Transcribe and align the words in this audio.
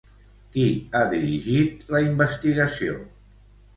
Qui 0.53 0.63
ha 0.93 1.03
dirigit 1.11 1.85
la 1.97 2.03
investigació? 2.07 2.97